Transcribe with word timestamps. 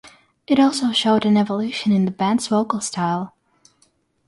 It 0.47 0.59
also 0.59 0.91
showed 0.91 1.25
an 1.27 1.37
evolution 1.37 1.91
in 1.91 2.05
the 2.05 2.11
band's 2.11 2.47
vocal 2.47 2.81
style. 2.81 3.35